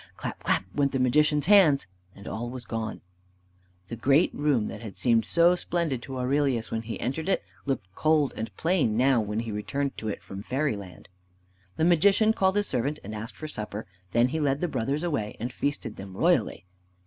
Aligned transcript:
Clap! 0.17 0.41
clap! 0.41 0.65
went 0.73 0.93
the 0.93 0.99
Magician's 0.99 1.45
hands, 1.45 1.85
and 2.15 2.27
all 2.27 2.49
was 2.49 2.65
gone. 2.65 3.01
The 3.87 3.95
great 3.95 4.33
room 4.33 4.67
that 4.67 4.81
had 4.81 4.97
seemed 4.97 5.25
so 5.25 5.53
splendid 5.53 6.01
to 6.01 6.17
Aurelius 6.17 6.71
when 6.71 6.81
he 6.81 6.99
entered 6.99 7.29
it, 7.29 7.43
looked 7.67 7.85
cold 7.93 8.33
and 8.35 8.51
plain 8.57 8.97
now 8.97 9.21
when 9.21 9.41
he 9.41 9.51
returned 9.51 9.95
to 9.99 10.07
it 10.07 10.23
from 10.23 10.41
fairyland. 10.41 11.07
The 11.75 11.85
Magician 11.85 12.33
called 12.33 12.55
his 12.55 12.65
servant 12.65 12.97
and 13.03 13.13
asked 13.13 13.35
for 13.35 13.47
supper. 13.47 13.85
Then 14.11 14.29
he 14.29 14.39
led 14.39 14.59
the 14.59 14.67
brothers 14.67 15.03
away 15.03 15.37
and 15.39 15.53
feasted 15.53 15.97
them 15.97 16.17
royally. 16.17 16.65